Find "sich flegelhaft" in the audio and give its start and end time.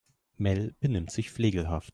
1.11-1.89